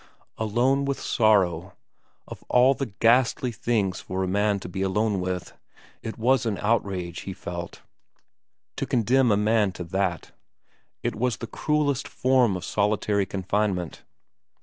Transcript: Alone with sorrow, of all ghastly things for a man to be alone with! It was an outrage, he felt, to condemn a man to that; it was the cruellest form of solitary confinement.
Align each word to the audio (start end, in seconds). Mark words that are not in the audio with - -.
Alone 0.39 0.83
with 0.83 0.99
sorrow, 0.99 1.73
of 2.27 2.43
all 2.49 2.73
ghastly 2.73 3.51
things 3.51 3.99
for 4.01 4.23
a 4.23 4.27
man 4.27 4.59
to 4.61 4.67
be 4.67 4.81
alone 4.81 5.19
with! 5.19 5.53
It 6.01 6.17
was 6.17 6.47
an 6.47 6.57
outrage, 6.59 7.19
he 7.21 7.33
felt, 7.33 7.83
to 8.77 8.87
condemn 8.87 9.31
a 9.31 9.37
man 9.37 9.71
to 9.73 9.83
that; 9.83 10.31
it 11.03 11.15
was 11.15 11.37
the 11.37 11.45
cruellest 11.45 12.07
form 12.07 12.57
of 12.57 12.65
solitary 12.65 13.27
confinement. 13.27 14.01